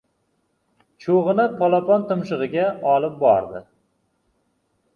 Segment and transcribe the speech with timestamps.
[1.05, 2.65] Cho‘g‘ini polapon tumshug‘iga
[2.97, 3.65] olib bordi.